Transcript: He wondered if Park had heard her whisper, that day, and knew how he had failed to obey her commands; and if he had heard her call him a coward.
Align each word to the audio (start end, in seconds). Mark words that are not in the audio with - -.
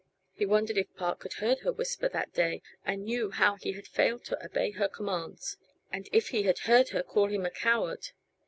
He 0.33 0.47
wondered 0.47 0.79
if 0.79 0.95
Park 0.95 1.21
had 1.21 1.33
heard 1.33 1.59
her 1.59 1.71
whisper, 1.71 2.09
that 2.09 2.33
day, 2.33 2.63
and 2.83 3.05
knew 3.05 3.29
how 3.29 3.57
he 3.57 3.73
had 3.73 3.85
failed 3.85 4.23
to 4.25 4.43
obey 4.43 4.71
her 4.71 4.87
commands; 4.87 5.57
and 5.91 6.09
if 6.11 6.29
he 6.29 6.41
had 6.41 6.57
heard 6.65 6.89
her 6.89 7.03
call 7.03 7.27
him 7.29 7.45
a 7.45 7.51
coward. 7.51 8.07